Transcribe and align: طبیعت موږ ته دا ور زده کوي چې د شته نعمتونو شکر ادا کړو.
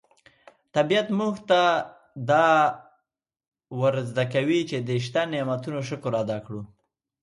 طبیعت 0.75 1.07
موږ 1.19 1.35
ته 1.49 1.61
دا 2.29 2.47
ور 3.79 3.95
زده 4.09 4.25
کوي 4.33 4.59
چې 4.69 4.77
د 4.87 4.89
شته 5.05 5.21
نعمتونو 5.33 5.79
شکر 5.89 6.11
ادا 6.21 6.37
کړو. 6.45 6.61